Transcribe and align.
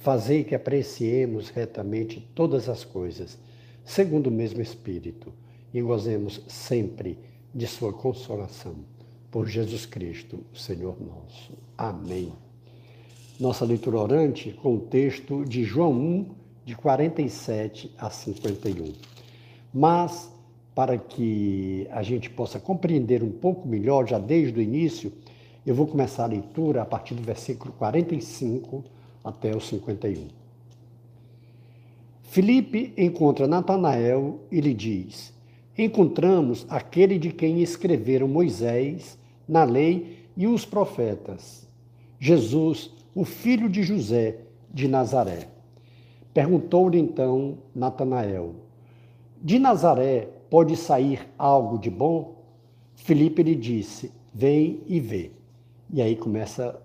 fazei 0.00 0.42
que 0.42 0.54
apreciemos 0.54 1.50
retamente 1.50 2.26
todas 2.34 2.70
as 2.70 2.84
coisas, 2.84 3.38
segundo 3.84 4.28
o 4.28 4.30
mesmo 4.30 4.62
Espírito, 4.62 5.30
e 5.72 5.80
gozemos 5.82 6.42
sempre 6.48 7.18
de 7.54 7.66
Sua 7.66 7.92
consolação. 7.92 8.76
Por 9.30 9.46
Jesus 9.46 9.86
Cristo, 9.86 10.40
Senhor 10.54 10.96
nosso. 11.00 11.52
Amém. 11.76 12.32
Nossa 13.38 13.64
leitura 13.64 13.98
orante 13.98 14.52
com 14.52 14.74
o 14.74 14.80
texto 14.80 15.44
de 15.44 15.64
João 15.64 15.92
1, 15.92 16.26
de 16.64 16.74
47 16.74 17.94
a 17.98 18.10
51. 18.10 18.94
Mas, 19.72 20.32
para 20.74 20.96
que 20.96 21.86
a 21.90 22.02
gente 22.02 22.30
possa 22.30 22.58
compreender 22.58 23.22
um 23.22 23.30
pouco 23.30 23.68
melhor, 23.68 24.08
já 24.08 24.18
desde 24.18 24.58
o 24.58 24.62
início, 24.62 25.12
eu 25.64 25.74
vou 25.74 25.86
começar 25.86 26.24
a 26.24 26.28
leitura 26.28 26.82
a 26.82 26.86
partir 26.86 27.14
do 27.14 27.22
versículo 27.22 27.72
45 27.74 28.82
até 29.24 29.54
o 29.54 29.60
51. 29.60 30.28
Filipe 32.22 32.92
encontra 32.96 33.46
Natanael 33.46 34.40
e 34.50 34.60
lhe 34.60 34.72
diz: 34.72 35.34
Encontramos 35.76 36.64
aquele 36.68 37.18
de 37.18 37.32
quem 37.32 37.60
escreveram 37.60 38.28
Moisés 38.28 39.18
na 39.48 39.64
lei 39.64 40.26
e 40.36 40.46
os 40.46 40.64
profetas, 40.64 41.68
Jesus, 42.18 42.92
o 43.14 43.24
filho 43.24 43.68
de 43.68 43.82
José 43.82 44.38
de 44.72 44.86
Nazaré. 44.86 45.48
Perguntou-lhe 46.32 46.98
então 46.98 47.58
Natanael: 47.74 48.54
De 49.42 49.58
Nazaré 49.58 50.28
pode 50.48 50.76
sair 50.76 51.28
algo 51.36 51.78
de 51.78 51.90
bom? 51.90 52.36
Filipe 52.94 53.42
lhe 53.42 53.56
disse: 53.56 54.12
Vem 54.32 54.80
e 54.86 55.00
vê. 55.00 55.32
E 55.92 56.00
aí 56.00 56.14
começa 56.14 56.80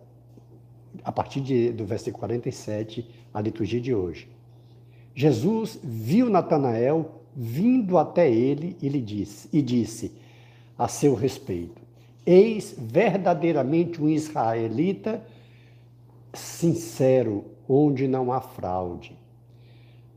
a 1.04 1.12
partir 1.12 1.42
de, 1.42 1.72
do 1.72 1.86
versículo 1.86 2.20
47, 2.20 3.08
a 3.34 3.42
liturgia 3.42 3.82
de 3.82 3.94
hoje. 3.94 4.28
Jesus 5.14 5.80
viu 5.84 6.30
Natanael 6.30 7.22
vindo 7.36 7.98
até 7.98 8.32
ele 8.32 8.78
e 8.82 8.90
lhe 8.90 9.02
disse, 9.02 9.50
e 9.52 9.62
disse 9.62 10.12
a 10.78 10.88
seu 10.88 11.16
respeito: 11.16 11.82
Eis 12.26 12.76
verdadeiramente 12.78 14.02
um 14.02 14.10
israelita 14.10 15.26
sincero, 16.34 17.46
onde 17.68 18.08
não 18.08 18.32
há 18.32 18.42
fraude. 18.42 19.18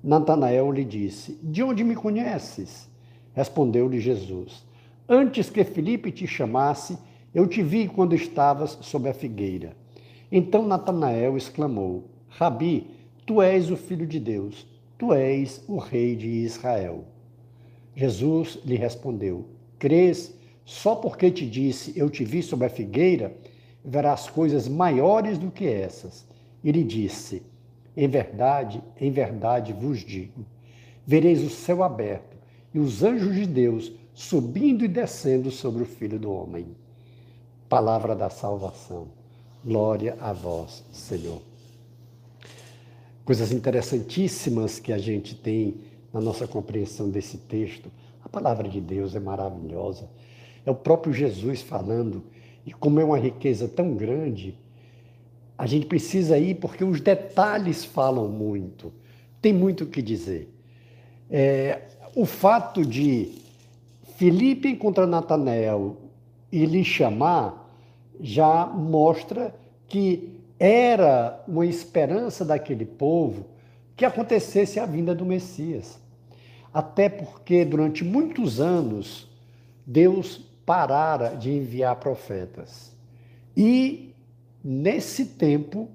Natanael 0.02 0.70
lhe 0.70 0.84
disse: 0.84 1.38
De 1.42 1.62
onde 1.62 1.82
me 1.84 1.94
conheces? 1.94 2.88
Respondeu-lhe 3.34 4.00
Jesus: 4.00 4.64
Antes 5.08 5.50
que 5.50 5.64
Felipe 5.64 6.10
te 6.10 6.26
chamasse, 6.26 6.98
eu 7.34 7.46
te 7.46 7.62
vi 7.62 7.88
quando 7.88 8.14
estavas 8.14 8.78
sob 8.80 9.08
a 9.08 9.14
figueira. 9.14 9.76
Então 10.30 10.66
Natanael 10.66 11.36
exclamou: 11.36 12.04
Rabi, 12.28 12.86
tu 13.24 13.40
és 13.40 13.70
o 13.70 13.76
filho 13.76 14.06
de 14.06 14.20
Deus, 14.20 14.66
tu 14.98 15.12
és 15.12 15.64
o 15.66 15.78
rei 15.78 16.14
de 16.14 16.28
Israel. 16.28 17.04
Jesus 17.94 18.58
lhe 18.64 18.76
respondeu: 18.76 19.46
Crês 19.78 20.34
só 20.64 20.94
porque 20.94 21.30
te 21.30 21.48
disse, 21.48 21.98
eu 21.98 22.10
te 22.10 22.24
vi 22.24 22.42
sob 22.42 22.64
a 22.64 22.68
figueira, 22.68 23.34
verás 23.82 24.28
coisas 24.28 24.68
maiores 24.68 25.38
do 25.38 25.50
que 25.50 25.66
essas. 25.66 26.26
E 26.62 26.70
lhe 26.70 26.84
disse: 26.84 27.42
Em 27.96 28.06
verdade, 28.06 28.82
em 29.00 29.10
verdade 29.10 29.72
vos 29.72 30.00
digo: 30.00 30.44
vereis 31.06 31.42
o 31.42 31.48
céu 31.48 31.82
aberto 31.82 32.36
e 32.74 32.78
os 32.78 33.02
anjos 33.02 33.34
de 33.34 33.46
Deus 33.46 33.92
subindo 34.12 34.84
e 34.84 34.88
descendo 34.88 35.50
sobre 35.50 35.82
o 35.82 35.86
filho 35.86 36.18
do 36.18 36.30
homem. 36.30 36.66
Palavra 37.68 38.14
da 38.14 38.28
salvação. 38.28 39.17
Glória 39.64 40.16
a 40.20 40.32
vós, 40.32 40.84
Senhor. 40.92 41.42
Coisas 43.24 43.50
interessantíssimas 43.50 44.78
que 44.78 44.92
a 44.92 44.98
gente 44.98 45.34
tem 45.34 45.80
na 46.12 46.20
nossa 46.20 46.46
compreensão 46.46 47.10
desse 47.10 47.38
texto. 47.38 47.90
A 48.24 48.28
palavra 48.28 48.68
de 48.68 48.80
Deus 48.80 49.14
é 49.16 49.20
maravilhosa. 49.20 50.08
É 50.64 50.70
o 50.70 50.74
próprio 50.74 51.12
Jesus 51.12 51.60
falando. 51.60 52.22
E 52.64 52.72
como 52.72 53.00
é 53.00 53.04
uma 53.04 53.18
riqueza 53.18 53.66
tão 53.66 53.94
grande, 53.94 54.56
a 55.56 55.66
gente 55.66 55.86
precisa 55.86 56.38
ir 56.38 56.54
porque 56.54 56.84
os 56.84 57.00
detalhes 57.00 57.84
falam 57.84 58.28
muito. 58.28 58.92
Tem 59.42 59.52
muito 59.52 59.84
o 59.84 59.86
que 59.88 60.00
dizer. 60.00 60.54
É, 61.28 61.82
o 62.14 62.24
fato 62.24 62.86
de 62.86 63.32
Felipe 64.16 64.68
encontrar 64.68 65.06
Natanael 65.06 65.96
e 66.50 66.64
lhe 66.64 66.84
chamar 66.84 67.67
já 68.20 68.66
mostra 68.66 69.54
que 69.86 70.34
era 70.58 71.42
uma 71.46 71.66
esperança 71.66 72.44
daquele 72.44 72.84
povo 72.84 73.46
que 73.96 74.04
acontecesse 74.04 74.78
a 74.78 74.86
vinda 74.86 75.14
do 75.14 75.24
Messias. 75.24 75.98
Até 76.72 77.08
porque 77.08 77.64
durante 77.64 78.04
muitos 78.04 78.60
anos 78.60 79.28
Deus 79.86 80.38
parara 80.66 81.34
de 81.34 81.50
enviar 81.50 81.96
profetas. 81.96 82.92
E 83.56 84.14
nesse 84.62 85.24
tempo, 85.24 85.88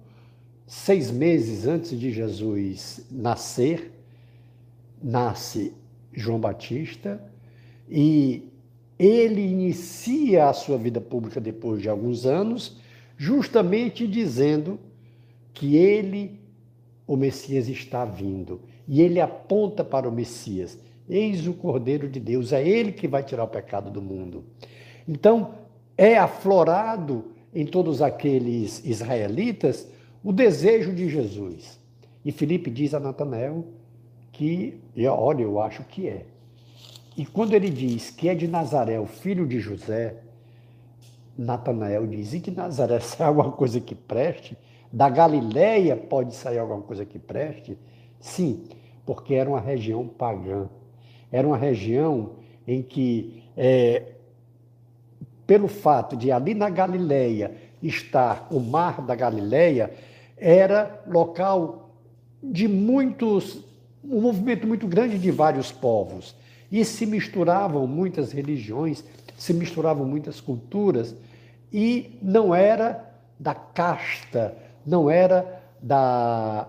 seis 0.66 1.12
meses 1.12 1.68
antes 1.68 1.98
de 1.98 2.12
Jesus 2.12 3.06
nascer, 3.12 3.92
nasce 5.02 5.74
João 6.12 6.40
Batista 6.40 7.22
e 7.90 8.53
ele 9.04 9.42
inicia 9.42 10.50
a 10.50 10.54
sua 10.54 10.78
vida 10.78 11.02
pública 11.02 11.42
depois 11.42 11.82
de 11.82 11.90
alguns 11.90 12.26
anos, 12.26 12.78
justamente 13.18 14.08
dizendo 14.08 14.80
que 15.54 15.76
ele, 15.76 16.40
o 17.08 17.16
Messias, 17.16 17.68
está 17.68 18.06
vindo. 18.06 18.62
E 18.88 19.02
ele 19.02 19.20
aponta 19.20 19.84
para 19.84 20.08
o 20.08 20.12
Messias. 20.12 20.78
Eis 21.10 21.48
o 21.48 21.54
Cordeiro 21.54 22.08
de 22.08 22.20
Deus, 22.20 22.54
é 22.54 22.68
ele 22.68 22.92
que 22.92 23.08
vai 23.08 23.24
tirar 23.24 23.44
o 23.44 23.48
pecado 23.48 23.92
do 23.92 24.02
mundo. 24.02 24.44
Então, 25.08 25.56
é 25.98 26.18
aflorado 26.18 27.26
em 27.54 27.66
todos 27.66 28.02
aqueles 28.02 28.84
israelitas 28.86 29.88
o 30.24 30.32
desejo 30.32 30.94
de 30.94 31.10
Jesus. 31.10 31.80
E 32.24 32.32
Felipe 32.32 32.72
diz 32.72 32.94
a 32.94 33.00
Natanael 33.00 33.66
que, 34.32 34.80
olha, 35.08 35.44
eu 35.44 35.62
acho 35.62 35.84
que 35.84 36.08
é. 36.08 36.26
E 37.16 37.26
quando 37.26 37.54
ele 37.54 37.70
diz 37.70 38.10
que 38.10 38.28
é 38.28 38.36
de 38.36 38.48
Nazaré, 38.48 39.00
o 39.00 39.06
filho 39.06 39.46
de 39.46 39.60
José, 39.60 40.16
Natanael 41.38 42.08
diz: 42.08 42.34
e 42.34 42.40
de 42.40 42.52
Nazaré 42.52 43.00
sai 43.02 43.28
alguma 43.28 43.52
coisa 43.52 43.80
que 43.80 43.96
preste? 43.96 44.58
Da 44.92 45.10
Galileia 45.10 45.96
pode 45.96 46.36
sair 46.36 46.60
alguma 46.60 46.82
coisa 46.82 47.06
que 47.06 47.18
preste? 47.18 47.78
Sim, 48.20 48.64
porque 49.06 49.34
era 49.34 49.50
uma 49.50 49.60
região 49.60 50.08
pagã. 50.08 50.70
Era 51.32 51.48
uma 51.48 51.58
região 51.58 52.34
em 52.68 52.82
que, 52.84 53.44
é, 53.58 54.14
pelo 55.48 55.68
fato 55.68 56.16
de 56.16 56.32
ali 56.32 56.54
na 56.54 56.70
Galileia 56.70 57.56
estar 57.82 58.48
o 58.52 58.60
mar 58.60 59.02
da 59.02 59.16
Galileia, 59.16 59.92
era 60.38 61.04
local 61.08 61.90
de 62.42 62.68
muitos, 62.68 63.64
um 64.04 64.22
movimento 64.22 64.68
muito 64.68 64.88
grande 64.88 65.18
de 65.18 65.32
vários 65.32 65.72
povos. 65.72 66.36
E 66.74 66.84
se 66.84 67.06
misturavam 67.06 67.86
muitas 67.86 68.32
religiões, 68.32 69.04
se 69.38 69.54
misturavam 69.54 70.08
muitas 70.08 70.42
culturas, 70.42 71.16
e 71.72 72.18
não 72.20 72.54
era 72.54 73.14
da 73.40 73.54
casta, 73.54 74.58
não 74.84 75.08
era 75.08 75.62
da, 75.80 76.68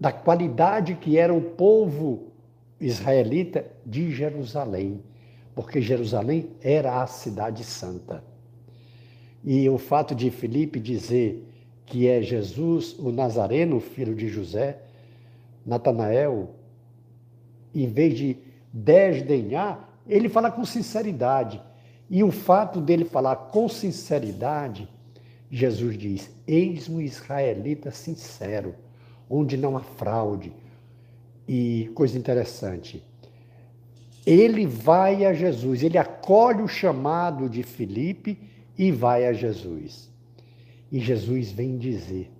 da 0.00 0.10
qualidade 0.10 0.94
que 0.94 1.18
era 1.18 1.34
o 1.34 1.42
povo 1.42 2.32
israelita 2.80 3.66
de 3.84 4.10
Jerusalém, 4.10 5.02
porque 5.54 5.82
Jerusalém 5.82 6.48
era 6.62 7.02
a 7.02 7.06
cidade 7.06 7.62
santa. 7.62 8.24
E 9.44 9.68
o 9.68 9.76
fato 9.76 10.14
de 10.14 10.30
Filipe 10.30 10.80
dizer 10.80 11.46
que 11.84 12.08
é 12.08 12.22
Jesus, 12.22 12.98
o 12.98 13.12
Nazareno, 13.12 13.80
filho 13.80 14.14
de 14.14 14.28
José, 14.28 14.78
Natanael, 15.66 16.54
em 17.74 17.86
vez 17.86 18.16
de 18.16 18.51
desdenhar, 18.72 19.88
ele 20.06 20.28
fala 20.28 20.50
com 20.50 20.64
sinceridade. 20.64 21.62
E 22.08 22.22
o 22.22 22.30
fato 22.30 22.80
dele 22.80 23.04
falar 23.04 23.36
com 23.36 23.68
sinceridade, 23.68 24.88
Jesus 25.50 25.96
diz: 25.96 26.30
Eis 26.46 26.88
um 26.88 27.00
israelita 27.00 27.90
sincero, 27.90 28.74
onde 29.28 29.56
não 29.56 29.76
há 29.76 29.80
fraude. 29.80 30.52
E 31.46 31.90
coisa 31.94 32.18
interessante, 32.18 33.04
ele 34.24 34.66
vai 34.66 35.24
a 35.24 35.32
Jesus, 35.32 35.82
ele 35.82 35.98
acolhe 35.98 36.62
o 36.62 36.68
chamado 36.68 37.48
de 37.48 37.62
Filipe 37.62 38.38
e 38.78 38.92
vai 38.92 39.26
a 39.26 39.32
Jesus. 39.32 40.10
E 40.90 41.00
Jesus 41.00 41.50
vem 41.50 41.76
dizer: 41.76 42.30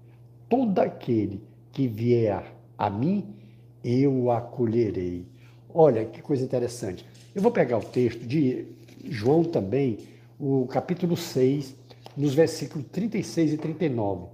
todo 0.49 0.79
aquele 0.79 1.43
que 1.73 1.89
vier 1.89 2.55
a 2.77 2.91
mim, 2.91 3.35
eu 3.83 4.13
o 4.13 4.31
acolherei. 4.31 5.27
Olha 5.75 6.05
que 6.05 6.21
coisa 6.21 6.45
interessante. 6.45 7.07
Eu 7.35 7.41
vou 7.41 7.51
pegar 7.51 7.79
o 7.79 7.83
texto 7.83 8.27
de 8.27 8.67
João 9.05 9.43
também, 9.43 9.99
o 10.39 10.67
capítulo 10.67 11.17
6, 11.17 11.75
nos 12.17 12.35
versículos 12.35 12.87
36 12.93 13.55
e 13.55 13.57
39, 13.57 14.27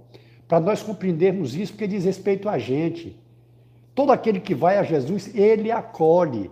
para 0.47 0.59
nós 0.59 0.83
compreendermos 0.83 1.55
isso, 1.55 1.73
porque 1.73 1.87
diz 1.87 2.03
respeito 2.03 2.49
a 2.49 2.57
gente. 2.57 3.17
Todo 3.95 4.11
aquele 4.11 4.39
que 4.39 4.53
vai 4.53 4.77
a 4.77 4.83
Jesus, 4.83 5.33
ele 5.33 5.71
acolhe. 5.71 6.49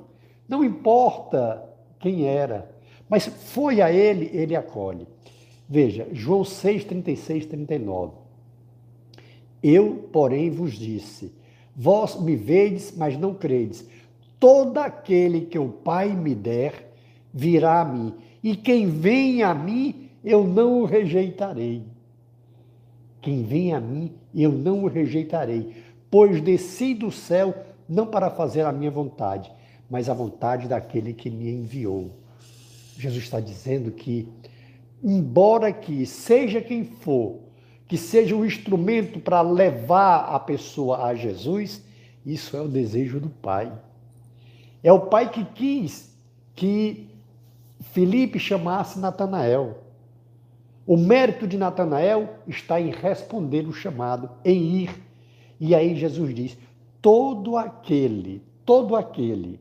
Não 0.48 0.63
importa 0.63 1.63
quem 2.00 2.25
era, 2.25 2.69
mas 3.10 3.25
foi 3.25 3.81
a 3.81 3.92
ele, 3.92 4.30
ele 4.33 4.56
acolhe. 4.56 5.07
Veja, 5.68 6.07
João 6.13 6.45
6, 6.45 6.86
36, 6.86 7.45
39. 7.45 8.13
Eu, 9.62 10.07
porém, 10.13 10.50
vos 10.50 10.74
disse: 10.74 11.33
Vós 11.75 12.19
me 12.19 12.36
vedes, 12.36 12.94
mas 12.95 13.18
não 13.18 13.33
credes. 13.33 13.86
Todo 14.39 14.78
aquele 14.78 15.42
que 15.42 15.57
o 15.57 15.69
Pai 15.69 16.16
me 16.16 16.36
der, 16.36 16.94
virá 17.34 17.81
a 17.81 17.86
mim. 17.86 18.13
E 18.44 18.56
quem 18.56 18.89
vem 18.89 19.44
a 19.44 19.54
mim, 19.54 20.10
eu 20.24 20.44
não 20.44 20.81
o 20.81 20.86
rejeitarei. 20.86 21.84
Quem 23.22 23.44
vem 23.44 23.74
a 23.74 23.80
mim, 23.80 24.13
eu 24.34 24.51
não 24.51 24.84
o 24.84 24.88
rejeitarei. 24.88 25.84
Pois 26.10 26.42
desci 26.42 26.94
do 26.94 27.12
céu 27.12 27.54
não 27.88 28.06
para 28.06 28.30
fazer 28.30 28.66
a 28.66 28.72
minha 28.72 28.92
vontade, 28.92 29.51
mas 29.89 30.10
a 30.10 30.13
vontade 30.13 30.68
daquele 30.68 31.13
que 31.13 31.30
me 31.30 31.50
enviou. 31.50 32.12
Jesus 32.98 33.24
está 33.24 33.40
dizendo 33.40 33.92
que, 33.92 34.28
embora 35.04 35.72
que 35.72 36.06
seja 36.06 36.62
quem 36.62 36.83
for, 36.83 37.40
que 37.88 37.98
seja 37.98 38.36
um 38.36 38.45
instrumento 38.45 39.19
para 39.19 39.42
levar 39.42 40.33
a 40.33 40.40
pessoa 40.40 41.06
a 41.06 41.16
Jesus, 41.16 41.83
isso 42.25 42.57
é 42.57 42.62
o 42.62 42.68
desejo 42.68 43.19
do 43.19 43.30
Pai. 43.30 43.72
É 44.83 44.91
o 44.91 45.07
Pai 45.07 45.29
que 45.29 45.44
quis 45.44 46.15
que 46.56 47.09
Felipe 47.79 48.39
chamasse 48.39 49.00
Natanael. 49.00 49.83
O 50.85 50.95
mérito 50.95 51.47
de 51.47 51.57
Natanael 51.57 52.35
está 52.47 52.79
em 52.79 52.91
responder 52.91 53.68
o 53.68 53.74
chamado, 53.74 54.29
em 54.44 54.83
ir. 54.83 55.03
E 55.59 55.75
aí 55.75 55.95
Jesus 55.95 56.33
diz: 56.33 56.57
todo 57.01 57.57
aquele, 57.57 58.41
todo 58.65 58.95
aquele 58.95 59.59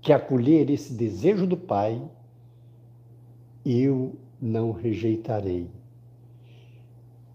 que 0.00 0.12
acolher 0.12 0.70
esse 0.70 0.92
desejo 0.92 1.46
do 1.46 1.56
Pai, 1.56 2.00
eu 3.64 4.14
não 4.40 4.72
rejeitarei. 4.72 5.68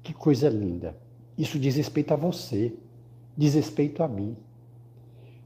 Que 0.03 0.13
coisa 0.13 0.49
linda. 0.49 0.95
Isso 1.37 1.59
diz 1.59 1.75
respeito 1.75 2.13
a 2.13 2.17
você, 2.17 2.73
diz 3.35 3.53
respeito 3.55 4.03
a 4.03 4.07
mim. 4.07 4.35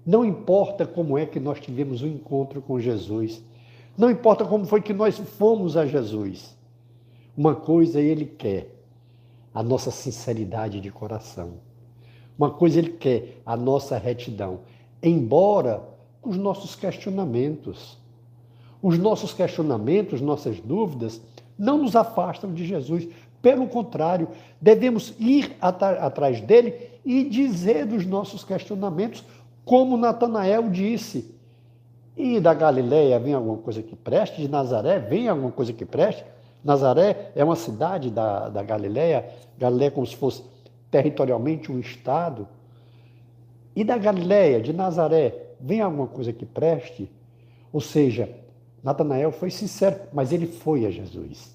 Não 0.05 0.23
importa 0.23 0.85
como 0.85 1.17
é 1.17 1.25
que 1.25 1.39
nós 1.39 1.59
tivemos 1.59 2.01
um 2.01 2.07
encontro 2.07 2.61
com 2.61 2.79
Jesus, 2.79 3.41
não 3.97 4.11
importa 4.11 4.45
como 4.45 4.65
foi 4.65 4.81
que 4.81 4.93
nós 4.93 5.17
fomos 5.17 5.77
a 5.77 5.85
Jesus. 5.85 6.55
Uma 7.35 7.55
coisa 7.55 7.99
ele 7.99 8.25
quer, 8.25 8.69
a 9.53 9.63
nossa 9.63 9.89
sinceridade 9.89 10.81
de 10.81 10.91
coração. 10.91 11.53
Uma 12.37 12.51
coisa 12.51 12.79
ele 12.79 12.91
quer, 12.91 13.41
a 13.45 13.55
nossa 13.55 13.97
retidão. 13.97 14.59
Embora 15.01 15.81
os 16.21 16.37
nossos 16.37 16.75
questionamentos. 16.75 17.97
Os 18.81 18.97
nossos 18.97 19.33
questionamentos, 19.33 20.19
nossas 20.19 20.59
dúvidas, 20.59 21.21
não 21.57 21.77
nos 21.77 21.95
afastam 21.95 22.53
de 22.53 22.65
Jesus. 22.65 23.07
Pelo 23.41 23.67
contrário, 23.67 24.27
devemos 24.59 25.13
ir 25.19 25.55
atrás 25.61 26.41
dele 26.41 26.75
e 27.05 27.23
dizer 27.23 27.85
dos 27.85 28.05
nossos 28.05 28.43
questionamentos, 28.43 29.23
como 29.65 29.97
Natanael 29.97 30.69
disse. 30.69 31.33
E 32.15 32.39
da 32.39 32.53
Galileia 32.53 33.19
vem 33.19 33.33
alguma 33.33 33.57
coisa 33.57 33.81
que 33.81 33.95
preste? 33.95 34.41
De 34.41 34.47
Nazaré 34.47 34.99
vem 34.99 35.27
alguma 35.27 35.51
coisa 35.51 35.73
que 35.73 35.83
preste? 35.83 36.23
Nazaré 36.63 37.31
é 37.35 37.43
uma 37.43 37.57
cidade 37.57 38.09
da, 38.09 38.47
da 38.47 38.63
Galileia, 38.63 39.29
Galileia 39.57 39.89
é 39.89 39.91
como 39.91 40.07
se 40.07 40.15
fosse 40.15 40.43
territorialmente 40.89 41.71
um 41.71 41.79
estado. 41.79 42.47
E 43.75 43.83
da 43.83 43.97
Galileia, 43.97 44.61
de 44.61 44.71
Nazaré, 44.71 45.55
vem 45.59 45.81
alguma 45.81 46.07
coisa 46.07 46.31
que 46.31 46.45
preste? 46.45 47.11
Ou 47.73 47.81
seja, 47.81 48.29
Natanael 48.81 49.31
foi 49.31 49.51
sincero, 49.51 49.99
mas 50.13 50.31
ele 50.31 50.47
foi 50.47 50.85
a 50.85 50.91
Jesus. 50.91 51.53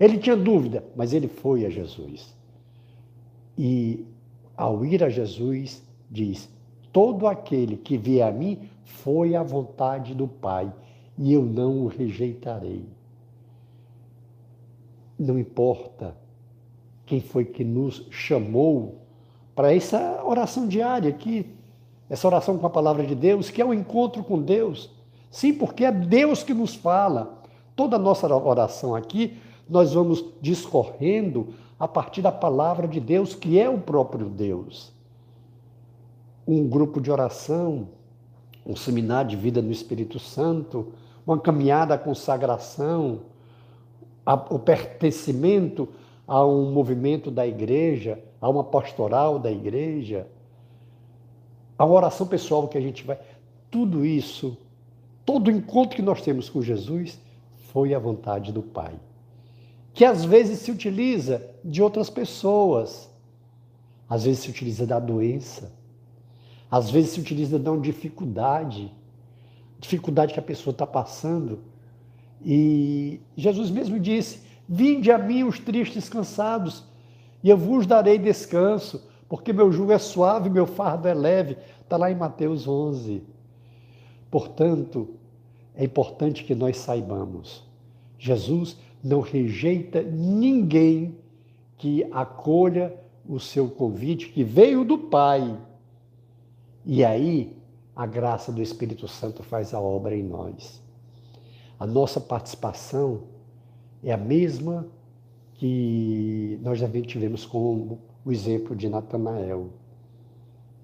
Ele 0.00 0.18
tinha 0.18 0.36
dúvida, 0.36 0.82
mas 0.96 1.12
ele 1.12 1.28
foi 1.28 1.66
a 1.66 1.70
Jesus. 1.70 2.34
E 3.58 4.06
ao 4.56 4.84
ir 4.84 5.04
a 5.04 5.08
Jesus, 5.08 5.82
diz: 6.10 6.48
Todo 6.94 7.26
aquele 7.26 7.76
que 7.76 7.98
vier 7.98 8.28
a 8.28 8.30
mim 8.30 8.70
foi 8.84 9.34
à 9.34 9.42
vontade 9.42 10.14
do 10.14 10.28
Pai, 10.28 10.72
e 11.18 11.32
eu 11.32 11.42
não 11.42 11.80
o 11.80 11.88
rejeitarei. 11.88 12.84
Não 15.18 15.36
importa 15.36 16.16
quem 17.04 17.20
foi 17.20 17.46
que 17.46 17.64
nos 17.64 18.06
chamou 18.10 19.00
para 19.56 19.74
essa 19.74 20.22
oração 20.24 20.68
diária 20.68 21.10
aqui, 21.10 21.52
essa 22.08 22.28
oração 22.28 22.58
com 22.58 22.66
a 22.68 22.70
palavra 22.70 23.04
de 23.04 23.16
Deus, 23.16 23.50
que 23.50 23.60
é 23.60 23.64
o 23.64 23.70
um 23.70 23.74
encontro 23.74 24.22
com 24.22 24.40
Deus. 24.40 24.88
Sim, 25.32 25.52
porque 25.52 25.84
é 25.84 25.90
Deus 25.90 26.44
que 26.44 26.54
nos 26.54 26.76
fala. 26.76 27.42
Toda 27.74 27.96
a 27.96 27.98
nossa 27.98 28.32
oração 28.32 28.94
aqui, 28.94 29.36
nós 29.68 29.94
vamos 29.94 30.24
discorrendo 30.40 31.54
a 31.76 31.88
partir 31.88 32.22
da 32.22 32.30
palavra 32.30 32.86
de 32.86 33.00
Deus, 33.00 33.34
que 33.34 33.58
é 33.58 33.68
o 33.68 33.80
próprio 33.80 34.28
Deus. 34.28 34.94
Um 36.46 36.68
grupo 36.68 37.00
de 37.00 37.10
oração, 37.10 37.88
um 38.66 38.76
seminário 38.76 39.30
de 39.30 39.36
vida 39.36 39.60
no 39.60 39.70
Espírito 39.70 40.18
Santo, 40.18 40.92
uma 41.26 41.38
caminhada 41.38 41.94
à 41.94 41.98
consagração, 41.98 43.20
o 44.50 44.58
pertencimento 44.58 45.88
a 46.26 46.44
um 46.44 46.72
movimento 46.72 47.30
da 47.30 47.46
igreja, 47.46 48.22
a 48.40 48.48
uma 48.48 48.64
pastoral 48.64 49.38
da 49.38 49.50
igreja, 49.50 50.26
a 51.78 51.84
oração 51.84 52.26
pessoal 52.26 52.68
que 52.68 52.78
a 52.78 52.80
gente 52.80 53.04
vai. 53.04 53.18
Tudo 53.70 54.04
isso, 54.04 54.56
todo 55.24 55.50
encontro 55.50 55.96
que 55.96 56.02
nós 56.02 56.22
temos 56.22 56.48
com 56.48 56.62
Jesus 56.62 57.18
foi 57.72 57.92
a 57.92 57.98
vontade 57.98 58.52
do 58.52 58.62
Pai. 58.62 58.94
Que 59.92 60.04
às 60.04 60.24
vezes 60.24 60.60
se 60.60 60.70
utiliza 60.70 61.44
de 61.64 61.82
outras 61.82 62.08
pessoas, 62.08 63.10
às 64.08 64.24
vezes 64.24 64.40
se 64.40 64.50
utiliza 64.50 64.86
da 64.86 64.98
doença, 64.98 65.72
às 66.74 66.90
vezes 66.90 67.10
se 67.10 67.20
utiliza 67.20 67.56
de 67.56 67.68
uma 67.68 67.80
dificuldade, 67.80 68.92
dificuldade 69.78 70.34
que 70.34 70.40
a 70.40 70.42
pessoa 70.42 70.72
está 70.72 70.84
passando. 70.84 71.60
E 72.44 73.20
Jesus 73.36 73.70
mesmo 73.70 74.00
disse: 74.00 74.40
Vinde 74.68 75.12
a 75.12 75.16
mim 75.16 75.44
os 75.44 75.60
tristes 75.60 76.08
cansados, 76.08 76.82
e 77.44 77.48
eu 77.48 77.56
vos 77.56 77.86
darei 77.86 78.18
descanso 78.18 79.06
porque 79.28 79.52
meu 79.52 79.70
jugo 79.70 79.92
é 79.92 79.98
suave, 79.98 80.50
meu 80.50 80.66
fardo 80.66 81.06
é 81.06 81.14
leve. 81.14 81.56
Está 81.80 81.96
lá 81.96 82.10
em 82.10 82.16
Mateus 82.16 82.66
11. 82.66 83.22
Portanto, 84.28 85.10
é 85.76 85.84
importante 85.84 86.42
que 86.42 86.56
nós 86.56 86.78
saibamos: 86.78 87.62
Jesus 88.18 88.76
não 89.00 89.20
rejeita 89.20 90.02
ninguém 90.02 91.16
que 91.78 92.04
acolha 92.10 92.92
o 93.28 93.38
seu 93.38 93.68
convite, 93.68 94.30
que 94.30 94.42
veio 94.42 94.84
do 94.84 94.98
Pai. 94.98 95.56
E 96.84 97.04
aí, 97.04 97.56
a 97.96 98.06
graça 98.06 98.52
do 98.52 98.60
Espírito 98.60 99.08
Santo 99.08 99.42
faz 99.42 99.72
a 99.72 99.80
obra 99.80 100.14
em 100.14 100.22
nós. 100.22 100.82
A 101.78 101.86
nossa 101.86 102.20
participação 102.20 103.22
é 104.02 104.12
a 104.12 104.18
mesma 104.18 104.86
que 105.54 106.58
nós 106.62 106.78
já 106.78 106.88
tivemos 106.88 107.46
com 107.46 107.98
o 108.24 108.32
exemplo 108.32 108.76
de 108.76 108.88
Natanael. 108.88 109.70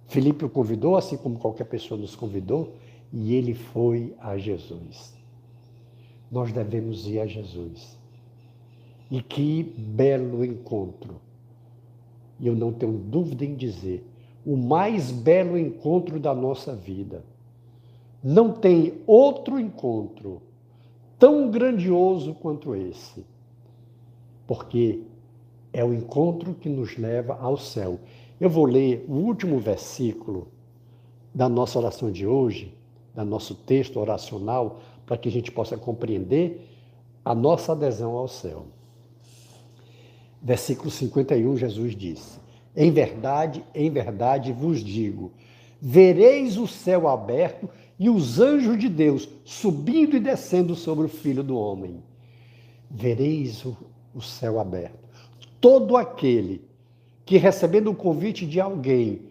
Filipe 0.07 0.45
o 0.45 0.51
convidou, 0.51 0.97
assim 0.97 1.17
como 1.17 1.39
qualquer 1.39 1.65
pessoa 1.65 2.01
nos 2.01 2.17
convidou, 2.17 2.77
e 3.13 3.35
ele 3.35 3.55
foi 3.55 4.15
a 4.19 4.39
Jesus. 4.39 5.15
Nós 6.31 6.53
devemos 6.53 7.07
ir 7.07 7.21
a 7.21 7.27
Jesus. 7.27 7.99
E 9.11 9.21
que 9.21 9.63
belo 9.77 10.45
encontro. 10.45 11.21
E 12.39 12.47
eu 12.47 12.55
não 12.55 12.73
tenho 12.73 12.97
dúvida 12.97 13.45
em 13.45 13.55
dizer, 13.55 14.05
o 14.45 14.57
mais 14.57 15.11
belo 15.11 15.59
encontro 15.59 16.19
da 16.19 16.35
nossa 16.35 16.75
vida. 16.75 17.25
Não 18.23 18.53
tem 18.53 18.95
outro 19.07 19.59
encontro 19.59 20.43
tão 21.19 21.51
grandioso 21.51 22.35
quanto 22.35 22.75
esse. 22.75 23.25
Porque 24.47 25.03
é 25.73 25.85
o 25.85 25.95
encontro 25.95 26.55
que 26.55 26.69
nos 26.69 26.97
leva 26.97 27.39
ao 27.41 27.57
céu. 27.57 28.01
Eu 28.41 28.51
vou 28.51 28.65
ler 28.65 29.05
o 29.09 29.13
último 29.13 29.59
versículo 29.59 30.49
da 31.35 31.49
nossa 31.49 31.79
oração 31.79 32.11
de 32.11 32.27
hoje, 32.27 32.75
do 33.15 33.25
nosso 33.25 33.55
texto 33.55 34.01
oracional, 34.01 34.81
para 35.07 35.17
que 35.17 35.29
a 35.29 35.33
gente 35.33 35.53
possa 35.53 35.77
compreender 35.77 36.67
a 37.25 37.35
nossa 37.35 37.73
adesão 37.73 38.17
ao 38.17 38.27
céu. 38.27 38.67
Versículo 40.43 40.91
51, 40.91 41.57
Jesus 41.57 41.95
diz: 41.95 42.41
Em 42.77 42.91
verdade, 42.91 43.65
em 43.75 43.91
verdade 43.91 44.53
vos 44.53 44.83
digo, 44.83 45.33
vereis 45.81 46.57
o 46.57 46.67
céu 46.67 47.09
aberto 47.09 47.69
e 47.99 48.09
os 48.09 48.41
anjos 48.41 48.79
de 48.79 48.89
Deus 48.89 49.29
subindo 49.45 50.17
e 50.17 50.21
descendo 50.21 50.75
sobre 50.75 51.07
o 51.07 51.09
filho 51.09 51.43
do 51.43 51.57
homem. 51.57 52.03
Vereis 52.91 53.65
o, 53.65 53.77
o 54.15 54.23
céu 54.23 54.61
aberto. 54.61 54.99
Todo 55.61 55.97
aquele 55.97 56.63
que 57.25 57.37
recebendo 57.37 57.91
o 57.91 57.95
convite 57.95 58.47
de 58.47 58.61
alguém, 58.61 59.23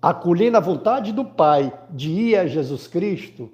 acolhendo 0.00 0.56
a 0.56 0.60
vontade 0.60 1.12
do 1.12 1.24
Pai 1.24 1.72
de 1.90 2.10
ir 2.10 2.36
a 2.36 2.46
Jesus 2.46 2.86
Cristo, 2.86 3.50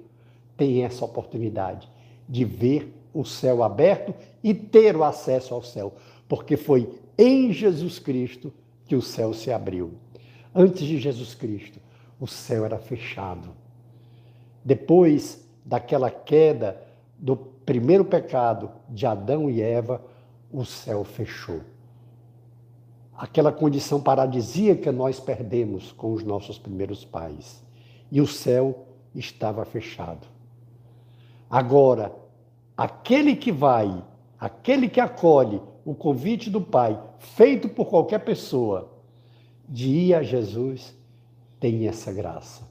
tem 0.55 0.83
essa 0.83 1.05
oportunidade 1.05 1.89
de 2.27 2.45
ver 2.45 2.93
o 3.13 3.25
céu 3.25 3.63
aberto 3.63 4.13
e 4.43 4.53
ter 4.53 4.95
o 4.95 5.03
acesso 5.03 5.53
ao 5.53 5.61
céu, 5.61 5.93
porque 6.27 6.55
foi 6.55 6.89
em 7.17 7.51
Jesus 7.51 7.99
Cristo 7.99 8.53
que 8.87 8.95
o 8.95 9.01
céu 9.01 9.33
se 9.33 9.51
abriu. 9.51 9.93
Antes 10.55 10.85
de 10.85 10.97
Jesus 10.97 11.35
Cristo, 11.35 11.79
o 12.19 12.25
céu 12.25 12.65
era 12.65 12.79
fechado. 12.79 13.49
Depois 14.63 15.45
daquela 15.63 16.09
queda 16.09 16.81
do 17.17 17.35
primeiro 17.35 18.05
pecado 18.05 18.71
de 18.89 19.05
Adão 19.05 19.49
e 19.49 19.61
Eva, 19.61 20.01
o 20.51 20.63
céu 20.63 21.03
fechou. 21.03 21.61
Aquela 23.15 23.51
condição 23.51 23.99
paradisíaca 23.99 24.91
nós 24.91 25.19
perdemos 25.19 25.91
com 25.91 26.13
os 26.13 26.23
nossos 26.23 26.57
primeiros 26.57 27.03
pais. 27.03 27.63
E 28.11 28.21
o 28.21 28.27
céu 28.27 28.85
estava 29.13 29.65
fechado. 29.65 30.27
Agora, 31.49 32.13
aquele 32.75 33.35
que 33.35 33.51
vai, 33.51 34.03
aquele 34.39 34.87
que 34.87 34.99
acolhe 34.99 35.61
o 35.87 35.95
convite 35.95 36.49
do 36.49 36.59
Pai, 36.59 37.01
feito 37.17 37.69
por 37.69 37.85
qualquer 37.85 38.19
pessoa, 38.19 38.89
de 39.69 39.87
ir 39.87 40.13
a 40.15 40.21
Jesus, 40.21 40.93
tem 41.61 41.87
essa 41.87 42.11
graça 42.11 42.67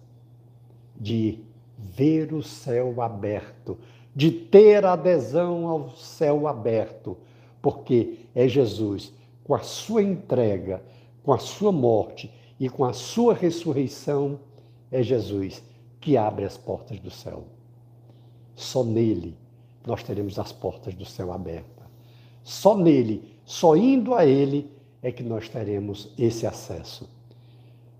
de 0.94 1.38
ver 1.78 2.34
o 2.34 2.42
céu 2.42 3.00
aberto, 3.00 3.78
de 4.14 4.30
ter 4.30 4.84
adesão 4.84 5.66
ao 5.66 5.88
céu 5.96 6.46
aberto, 6.46 7.16
porque 7.62 8.18
é 8.34 8.46
Jesus, 8.46 9.10
com 9.42 9.54
a 9.54 9.60
sua 9.60 10.02
entrega, 10.02 10.82
com 11.22 11.32
a 11.32 11.38
sua 11.38 11.72
morte 11.72 12.30
e 12.60 12.68
com 12.68 12.84
a 12.84 12.92
sua 12.92 13.32
ressurreição, 13.32 14.38
é 14.92 15.02
Jesus 15.02 15.62
que 16.02 16.18
abre 16.18 16.44
as 16.44 16.58
portas 16.58 17.00
do 17.00 17.10
céu. 17.10 17.44
Só 18.54 18.84
nele 18.84 19.34
nós 19.86 20.02
teremos 20.02 20.38
as 20.38 20.52
portas 20.52 20.94
do 20.94 21.06
céu 21.06 21.32
abertas. 21.32 21.75
Só 22.46 22.76
nele, 22.76 23.36
só 23.44 23.76
indo 23.76 24.14
a 24.14 24.24
ele, 24.24 24.70
é 25.02 25.10
que 25.10 25.22
nós 25.22 25.48
teremos 25.48 26.12
esse 26.16 26.46
acesso. 26.46 27.08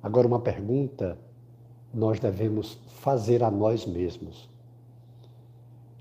Agora, 0.01 0.29
uma 0.29 0.39
pergunta 0.39 1.19
nós 1.93 2.21
devemos 2.21 2.79
fazer 3.01 3.43
a 3.43 3.51
nós 3.51 3.87
mesmos. 3.87 4.49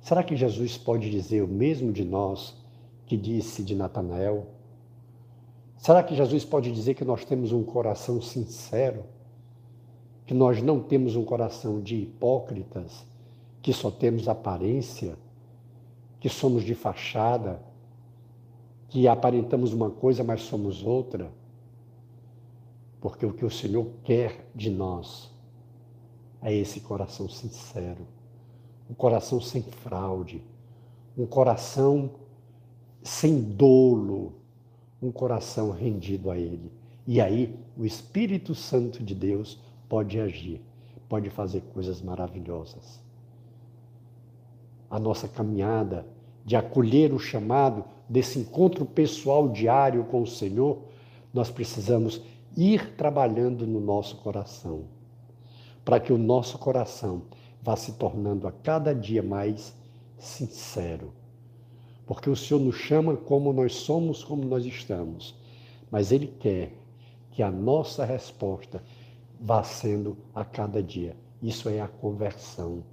Será 0.02 0.24
que 0.24 0.36
Jesus 0.36 0.78
pode 0.78 1.10
dizer 1.10 1.42
o 1.42 1.48
mesmo 1.48 1.92
de 1.92 2.04
nós 2.04 2.56
que 3.08 3.18
disse 3.18 3.64
de 3.64 3.74
Natanael? 3.74 4.48
Será 5.78 6.04
que 6.04 6.16
Jesus 6.16 6.46
pode 6.46 6.72
dizer 6.72 6.94
que 6.94 7.06
nós 7.06 7.26
temos 7.26 7.52
um 7.52 7.64
coração 7.64 8.22
sincero? 8.22 9.06
Que 10.26 10.34
nós 10.34 10.62
não 10.62 10.80
temos 10.80 11.16
um 11.16 11.24
coração 11.24 11.82
de 11.82 11.96
hipócritas? 11.96 13.06
que 13.66 13.74
só 13.74 13.90
temos 13.90 14.30
aparência, 14.30 15.18
que 16.20 16.30
somos 16.30 16.64
de 16.64 16.76
fachada, 16.76 17.60
que 18.96 19.10
aparentamos 19.10 19.74
uma 19.74 19.92
coisa, 19.92 20.24
mas 20.24 20.44
somos 20.44 20.82
outra. 20.82 21.30
Porque 23.02 23.26
o 23.26 23.34
que 23.34 23.44
o 23.44 23.52
Senhor 23.52 23.90
quer 24.06 24.50
de 24.56 24.70
nós 24.70 25.30
é 26.42 26.54
esse 26.56 26.80
coração 26.80 27.28
sincero, 27.28 28.08
um 28.90 28.94
coração 28.94 29.42
sem 29.42 29.62
fraude, 29.62 30.42
um 31.18 31.26
coração 31.26 32.10
sem 33.04 33.42
dolo, 33.42 34.32
um 35.02 35.12
coração 35.12 35.72
rendido 35.72 36.32
a 36.32 36.38
Ele. 36.38 36.72
E 37.06 37.20
aí 37.20 37.54
o 37.76 37.84
Espírito 37.84 38.56
Santo 38.56 39.04
de 39.04 39.14
Deus 39.14 39.60
pode 39.90 40.22
agir, 40.22 40.62
pode 41.10 41.30
fazer 41.30 41.64
coisas 41.74 42.02
maravilhosas 42.02 43.04
a 44.90 44.98
nossa 44.98 45.28
caminhada, 45.28 46.08
de 46.46 46.56
acolher 46.56 47.12
o 47.12 47.20
chamado 47.20 47.84
desse 48.08 48.40
encontro 48.40 48.86
pessoal 48.86 49.50
diário 49.50 50.04
com 50.06 50.22
o 50.22 50.28
Senhor, 50.28 50.80
nós 51.34 51.50
precisamos 51.50 52.22
ir 52.56 52.96
trabalhando 52.96 53.68
no 53.68 53.80
nosso 53.80 54.18
coração, 54.18 54.86
para 55.84 56.00
que 56.00 56.14
o 56.14 56.18
nosso 56.18 56.58
coração 56.58 57.24
vá 57.62 57.76
se 57.76 57.94
tornando 57.94 58.48
a 58.48 58.52
cada 58.52 58.94
dia 58.94 59.22
mais 59.22 59.76
sincero. 60.18 61.12
Porque 62.06 62.30
o 62.30 62.36
Senhor 62.36 62.60
nos 62.60 62.76
chama 62.76 63.18
como 63.18 63.52
nós 63.52 63.74
somos, 63.76 64.24
como 64.24 64.46
nós 64.46 64.66
estamos, 64.66 65.36
mas 65.90 66.12
Ele 66.12 66.28
quer 66.28 66.74
que 67.32 67.42
a 67.42 67.52
nossa 67.52 68.06
resposta 68.06 68.82
vá 69.40 69.64
sendo 69.64 70.18
a 70.34 70.46
cada 70.46 70.82
dia. 70.82 71.16
Isso 71.42 71.68
é 71.68 71.82
a 71.82 71.88
conversão. 71.88 72.84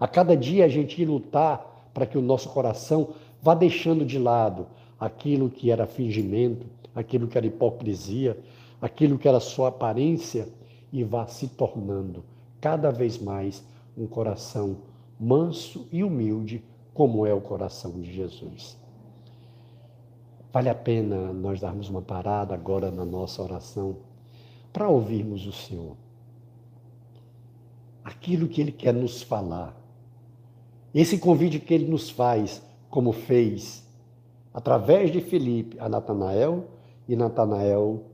A 0.00 0.08
cada 0.08 0.36
dia 0.36 0.64
a 0.64 0.68
gente 0.68 1.00
ir 1.00 1.04
lutar 1.04 1.88
para 1.94 2.06
que 2.06 2.18
o 2.18 2.22
nosso 2.22 2.48
coração 2.48 3.14
vá 3.44 3.54
deixando 3.54 4.06
de 4.06 4.18
lado 4.18 4.66
aquilo 4.98 5.50
que 5.50 5.70
era 5.70 5.86
fingimento, 5.86 6.66
aquilo 6.94 7.28
que 7.28 7.36
era 7.36 7.46
hipocrisia, 7.46 8.38
aquilo 8.80 9.18
que 9.18 9.28
era 9.28 9.38
só 9.38 9.66
aparência 9.66 10.48
e 10.90 11.04
vá 11.04 11.26
se 11.26 11.48
tornando 11.48 12.24
cada 12.60 12.90
vez 12.90 13.18
mais 13.18 13.62
um 13.96 14.06
coração 14.06 14.78
manso 15.20 15.86
e 15.92 16.02
humilde, 16.02 16.64
como 16.94 17.26
é 17.26 17.34
o 17.34 17.40
coração 17.40 18.00
de 18.00 18.10
Jesus. 18.10 18.78
Vale 20.50 20.70
a 20.70 20.74
pena 20.74 21.32
nós 21.32 21.60
darmos 21.60 21.90
uma 21.90 22.00
parada 22.00 22.54
agora 22.54 22.90
na 22.90 23.04
nossa 23.04 23.42
oração 23.42 23.96
para 24.72 24.88
ouvirmos 24.88 25.46
o 25.46 25.52
Senhor. 25.52 25.96
Aquilo 28.02 28.48
que 28.48 28.60
Ele 28.60 28.72
quer 28.72 28.94
nos 28.94 29.22
falar 29.22 29.84
esse 30.94 31.18
convite 31.18 31.58
que 31.58 31.74
ele 31.74 31.90
nos 31.90 32.08
faz, 32.08 32.62
como 32.94 33.10
fez 33.10 33.84
através 34.52 35.10
de 35.10 35.20
Felipe 35.20 35.76
a 35.80 35.88
Natanael, 35.88 36.66
e 37.08 37.16
Natanael 37.16 38.04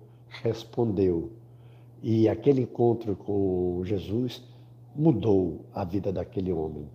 respondeu. 0.42 1.32
E 2.02 2.26
aquele 2.26 2.62
encontro 2.62 3.14
com 3.14 3.82
Jesus 3.84 4.42
mudou 4.96 5.66
a 5.74 5.84
vida 5.84 6.10
daquele 6.10 6.50
homem. 6.50 6.88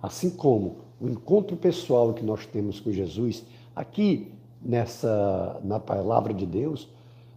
Assim 0.00 0.30
como 0.30 0.76
o 1.00 1.08
encontro 1.08 1.56
pessoal 1.56 2.14
que 2.14 2.22
nós 2.22 2.46
temos 2.46 2.78
com 2.78 2.92
Jesus, 2.92 3.44
aqui 3.74 4.32
nessa 4.62 5.60
na 5.64 5.80
palavra 5.80 6.32
de 6.32 6.46
Deus, 6.46 6.88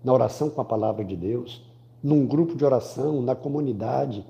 na 0.03 0.13
oração 0.13 0.51
com 0.51 0.61
a 0.61 0.65
palavra 0.65 1.03
de 1.03 1.15
Deus, 1.15 1.63
num 2.03 2.27
grupo 2.27 2.55
de 2.55 2.63
oração, 2.63 3.23
na 3.23 3.33
comunidade, 3.33 4.23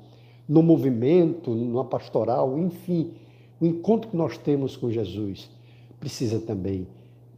no 0.48 0.64
movimento, 0.64 1.52
numa 1.52 1.84
pastoral, 1.84 2.58
enfim, 2.58 3.12
o 3.60 3.66
encontro 3.66 4.10
que 4.10 4.18
nós 4.18 4.38
temos 4.38 4.78
com 4.78 4.90
Jesus 4.90 5.50
precisa 6.00 6.40
também 6.40 6.88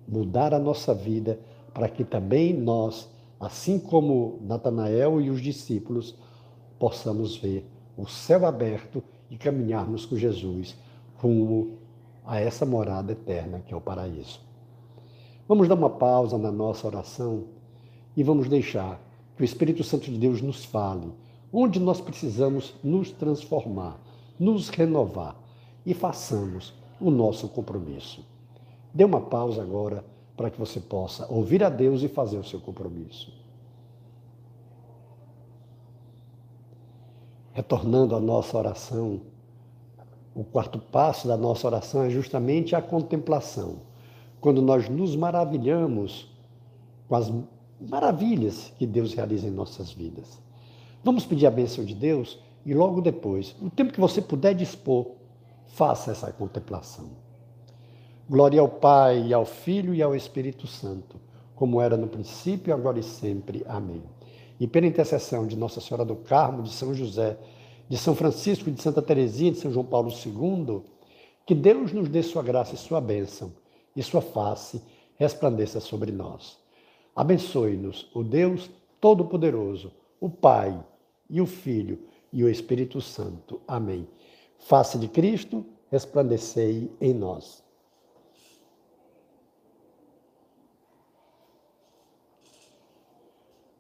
mudar 0.08 0.54
a 0.54 0.60
nossa 0.60 0.94
vida 0.94 1.40
para 1.74 1.90
que 1.90 2.04
também 2.04 2.54
nós, 2.54 3.10
assim 3.40 3.80
como 3.80 4.40
Natanael 4.42 5.20
e 5.22 5.30
os 5.30 5.42
discípulos, 5.42 6.16
possamos 6.78 7.36
ver 7.38 7.66
o 7.98 8.06
céu 8.06 8.46
aberto 8.46 9.04
e 9.30 9.38
caminharmos 9.38 10.06
com 10.06 10.16
Jesus 10.16 10.76
rumo 11.16 11.78
a 12.26 12.40
essa 12.40 12.66
morada 12.66 13.14
eterna 13.14 13.62
que 13.66 13.74
é 13.74 13.78
o 13.78 13.82
paraíso. 13.82 14.40
Vamos 15.48 15.68
dar 15.68 15.76
uma 15.76 15.90
pausa 15.90 16.38
na 16.38 16.52
nossa 16.52 16.88
oração 16.88 17.46
e 18.16 18.24
vamos 18.24 18.48
deixar 18.48 19.02
que 19.36 19.42
o 19.42 19.46
Espírito 19.46 19.84
Santo 19.84 20.06
de 20.12 20.18
Deus 20.18 20.42
nos 20.42 20.66
fale 20.66 21.12
onde 21.52 21.80
nós 21.80 22.00
precisamos 22.00 22.74
nos 22.84 23.12
transformar, 23.12 24.00
nos 24.40 24.70
renovar 24.70 25.36
e 25.86 25.94
façamos 25.94 26.74
o 27.00 27.10
nosso 27.10 27.48
compromisso. 27.50 28.24
Dê 28.94 29.04
uma 29.04 29.22
pausa 29.22 29.62
agora 29.62 30.04
para 30.36 30.50
que 30.50 30.60
você 30.60 30.80
possa 30.80 31.32
ouvir 31.32 31.64
a 31.64 31.70
Deus 31.70 32.02
e 32.02 32.08
fazer 32.08 32.38
o 32.38 32.44
seu 32.44 32.60
compromisso. 32.60 33.34
Retornando 37.54 38.16
à 38.16 38.20
nossa 38.20 38.58
oração, 38.58 39.22
o 40.34 40.44
quarto 40.44 40.80
passo 40.80 41.28
da 41.28 41.36
nossa 41.36 41.68
oração 41.68 42.04
é 42.04 42.10
justamente 42.10 42.76
a 42.76 42.82
contemplação. 42.82 43.82
Quando 44.40 44.62
nós 44.62 44.88
nos 44.90 45.16
maravilhamos 45.16 46.30
com 47.08 47.16
as 47.16 47.32
maravilhas 47.90 48.72
que 48.78 48.86
Deus 48.86 49.14
realiza 49.14 49.48
em 49.48 49.52
nossas 49.52 49.92
vidas. 49.92 50.40
Vamos 51.04 51.26
pedir 51.26 51.48
a 51.48 51.52
bênção 51.52 51.84
de 51.84 51.94
Deus 51.94 52.40
e 52.66 52.74
logo 52.74 53.02
depois, 53.02 53.56
o 53.62 53.70
tempo 53.70 53.92
que 53.92 54.00
você 54.00 54.22
puder 54.22 54.54
dispor, 54.54 55.08
faça 55.74 56.12
essa 56.12 56.32
contemplação. 56.32 57.10
Glória 58.30 58.62
ao 58.62 58.70
Pai, 58.70 59.34
ao 59.34 59.46
Filho 59.46 59.94
e 59.94 60.02
ao 60.02 60.16
Espírito 60.16 60.68
Santo, 60.68 61.20
como 61.56 61.82
era 61.82 61.98
no 61.98 62.08
princípio, 62.08 62.74
agora 62.74 63.00
e 63.00 63.04
sempre. 63.04 63.64
Amém. 63.68 64.02
E 64.60 64.68
pela 64.68 64.88
intercessão 64.88 65.46
de 65.46 65.58
Nossa 65.58 65.82
Senhora 65.82 66.06
do 66.06 66.16
Carmo, 66.16 66.64
de 66.64 66.72
São 66.72 66.94
José, 66.94 67.38
de 67.90 67.98
São 67.98 68.16
Francisco, 68.16 68.72
de 68.72 68.82
Santa 68.82 69.02
Teresinha, 69.02 69.52
de 69.52 69.60
São 69.60 69.72
João 69.72 69.86
Paulo 69.86 70.10
II, 70.10 70.82
que 71.46 71.54
Deus 71.54 71.92
nos 71.92 72.08
dê 72.08 72.24
sua 72.24 72.42
graça 72.42 72.76
e 72.76 72.78
sua 72.78 73.02
bênção, 73.02 73.52
e 73.96 74.02
sua 74.02 74.22
face 74.22 74.82
resplandeça 75.18 75.80
sobre 75.80 76.12
nós. 76.12 76.58
Abençoe-nos 77.16 78.10
o 78.14 78.24
Deus 78.24 78.70
Todo-Poderoso, 79.02 79.92
o 80.20 80.30
Pai 80.30 80.82
e 81.30 81.42
o 81.42 81.46
Filho 81.46 82.00
e 82.32 82.44
o 82.44 82.50
Espírito 82.50 83.02
Santo. 83.02 83.60
Amém. 83.68 84.08
Face 84.62 84.98
de 84.98 85.08
Cristo, 85.08 85.66
resplandecei 85.92 86.90
em 87.02 87.14
nós. 87.14 87.64